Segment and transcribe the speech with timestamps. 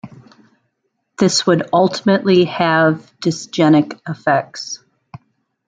[1.19, 4.83] This would ultimately have dysgenic effects.